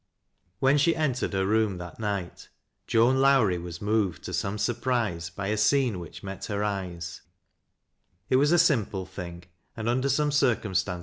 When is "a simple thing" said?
8.51-9.43